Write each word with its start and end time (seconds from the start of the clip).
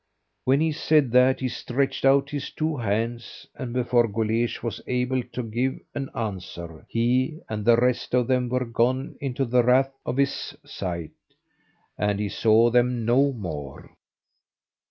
When 0.45 0.61
he 0.61 0.71
said 0.71 1.11
that 1.11 1.41
he 1.41 1.47
stretched 1.47 2.05
out 2.05 2.31
his 2.31 2.49
two 2.49 2.77
hands, 2.77 3.45
and 3.53 3.71
before 3.71 4.07
Guleesh 4.07 4.63
was 4.63 4.81
able 4.87 5.21
to 5.21 5.43
give 5.43 5.77
an 5.93 6.09
answer, 6.15 6.87
he 6.89 7.39
and 7.47 7.63
the 7.63 7.77
rest 7.77 8.15
of 8.15 8.25
them 8.25 8.49
were 8.49 8.65
gone 8.65 9.15
into 9.21 9.45
the 9.45 9.63
rath 9.63 9.89
out 9.93 9.95
of 10.07 10.17
his 10.17 10.57
sight, 10.65 11.11
and 11.99 12.19
he 12.19 12.29
saw 12.29 12.71
them 12.71 13.05
no 13.05 13.31
more. 13.31 13.91